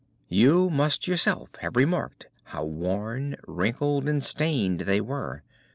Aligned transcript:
You 0.29 0.71
must 0.71 1.07
yourself 1.07 1.51
have 1.57 1.75
remarked 1.75 2.25
how 2.45 2.65
worn, 2.65 3.35
wrinkled, 3.47 4.09
and 4.09 4.23
stained 4.23 4.79
they 4.79 4.99
were. 4.99 5.43